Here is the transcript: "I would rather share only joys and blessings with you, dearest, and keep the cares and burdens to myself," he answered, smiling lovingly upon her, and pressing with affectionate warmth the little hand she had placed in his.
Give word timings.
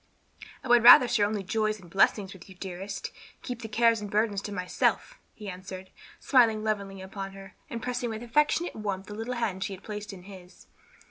"I 0.63 0.67
would 0.67 0.81
rather 0.81 1.07
share 1.07 1.27
only 1.27 1.43
joys 1.43 1.79
and 1.79 1.87
blessings 1.87 2.33
with 2.33 2.49
you, 2.49 2.55
dearest, 2.55 3.09
and 3.09 3.43
keep 3.43 3.61
the 3.61 3.67
cares 3.67 4.01
and 4.01 4.09
burdens 4.09 4.41
to 4.41 4.51
myself," 4.51 5.19
he 5.35 5.47
answered, 5.47 5.91
smiling 6.19 6.63
lovingly 6.63 7.01
upon 7.03 7.33
her, 7.33 7.53
and 7.69 7.83
pressing 7.83 8.09
with 8.09 8.23
affectionate 8.23 8.75
warmth 8.75 9.05
the 9.05 9.13
little 9.13 9.35
hand 9.35 9.63
she 9.63 9.73
had 9.73 9.83
placed 9.83 10.11
in 10.11 10.23
his. 10.23 10.65